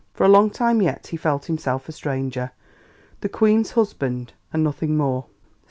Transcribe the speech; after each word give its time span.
For 0.15 0.23
a 0.25 0.29
long 0.29 0.49
time 0.49 0.81
yet 0.81 1.05
he 1.05 1.15
felt 1.17 1.45
himself 1.45 1.87
a 1.87 1.91
stranger, 1.91 2.53
the 3.19 3.29
Queen's 3.29 3.73
husband 3.73 4.33
and 4.51 4.63
nothing 4.63 4.97
more. 4.97 5.27